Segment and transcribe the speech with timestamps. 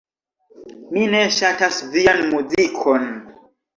[0.95, 3.07] Mi ne ŝatas vian muzikon.